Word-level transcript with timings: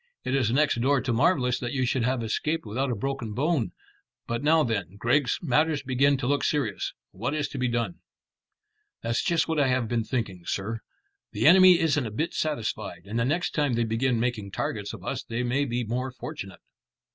"It 0.23 0.33
is 0.33 0.51
next 0.51 0.81
door 0.81 0.99
to 0.99 1.13
marvellous 1.13 1.59
that 1.59 1.73
you 1.73 1.85
should 1.85 2.01
have 2.03 2.23
escaped 2.23 2.65
without 2.65 2.89
a 2.89 2.95
broken 2.95 3.33
bone. 3.33 3.71
But 4.25 4.41
now 4.41 4.63
then, 4.63 4.95
Griggs, 4.97 5.37
matters 5.43 5.83
begin 5.83 6.17
to 6.17 6.25
look 6.25 6.43
serious. 6.43 6.93
What 7.11 7.35
is 7.35 7.47
to 7.49 7.59
be 7.59 7.67
done?" 7.67 7.99
"That's 9.03 9.21
just 9.23 9.47
what 9.47 9.59
I 9.59 9.67
have 9.67 9.87
been 9.87 10.03
thinking, 10.03 10.43
sir. 10.47 10.79
The 11.33 11.45
enemy 11.45 11.79
isn't 11.79 12.07
a 12.07 12.09
bit 12.09 12.33
satisfied, 12.33 13.03
and 13.05 13.19
the 13.19 13.25
next 13.25 13.51
time 13.53 13.73
they 13.75 13.83
begin 13.83 14.19
making 14.19 14.49
targets 14.49 14.91
of 14.91 15.05
us 15.05 15.21
they 15.21 15.43
may 15.43 15.65
be 15.65 15.83
more 15.83 16.09
fortunate." 16.09 16.61